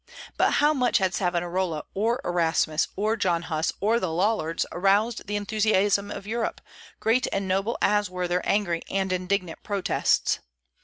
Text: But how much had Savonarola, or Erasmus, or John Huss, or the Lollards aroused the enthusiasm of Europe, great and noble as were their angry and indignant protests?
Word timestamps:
But 0.35 0.53
how 0.53 0.73
much 0.73 0.97
had 0.97 1.13
Savonarola, 1.13 1.83
or 1.93 2.21
Erasmus, 2.25 2.87
or 2.95 3.15
John 3.15 3.43
Huss, 3.43 3.71
or 3.79 3.99
the 3.99 4.11
Lollards 4.11 4.65
aroused 4.71 5.27
the 5.27 5.35
enthusiasm 5.35 6.09
of 6.09 6.25
Europe, 6.25 6.59
great 6.99 7.27
and 7.31 7.47
noble 7.47 7.77
as 7.83 8.09
were 8.09 8.27
their 8.27 8.41
angry 8.43 8.81
and 8.89 9.13
indignant 9.13 9.61
protests? 9.61 10.39